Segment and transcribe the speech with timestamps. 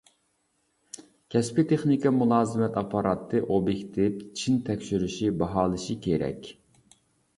[1.35, 6.51] كەسپىي تېخنىكا مۇلازىمەت ئاپپاراتى ئوبيېكتىپ، چىن تەكشۈرۈشى، باھالىشى كېرەك.